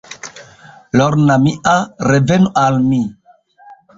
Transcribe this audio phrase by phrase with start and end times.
[1.01, 1.75] Lorna mia,
[2.11, 3.03] revenu al mi!